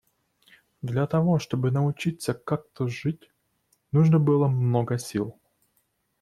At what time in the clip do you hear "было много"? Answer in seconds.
4.17-4.97